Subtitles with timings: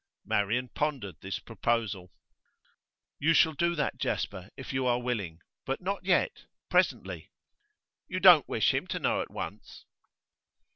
[0.25, 2.11] Marian pondered this proposal.
[3.19, 5.41] 'You shall do that, Jasper, if you are willing.
[5.63, 7.29] But not yet; presently.'
[8.07, 9.85] 'You don't wish him to know at once?